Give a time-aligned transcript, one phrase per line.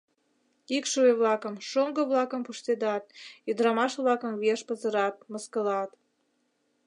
[0.75, 3.03] Икшыве-влакым, шоҥго-влакым пуштедат,
[3.49, 5.91] ӱдырамаш-влакым виеш пызырат, мыскылат.